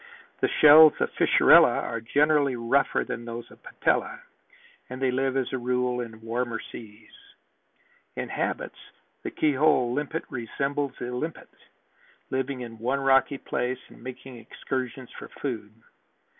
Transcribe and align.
The 0.39 0.47
shells 0.47 0.93
of 0.99 1.11
Fissurella 1.11 1.77
are 1.77 2.01
generally 2.01 2.55
rougher 2.55 3.03
than 3.07 3.23
those 3.23 3.51
of 3.51 3.61
Patella 3.61 4.19
and 4.89 4.99
they 4.99 5.11
live, 5.11 5.37
as 5.37 5.53
a 5.53 5.59
rule, 5.59 6.01
in 6.01 6.21
warmer 6.21 6.59
seas. 6.59 7.11
In 8.15 8.27
habits 8.29 8.79
the 9.21 9.29
key 9.29 9.53
hole 9.53 9.93
limpet 9.93 10.23
resembles 10.27 10.93
the 10.97 11.11
limpet, 11.13 11.49
living 12.31 12.61
in 12.61 12.79
one 12.79 12.99
rocky 12.99 13.37
place 13.37 13.77
and 13.89 14.01
making 14.03 14.37
excursions 14.37 15.11
for 15.19 15.27
food. 15.39 15.71